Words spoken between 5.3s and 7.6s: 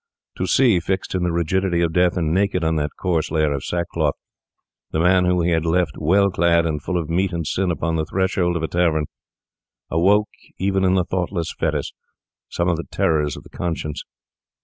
he had left well clad and full of meat and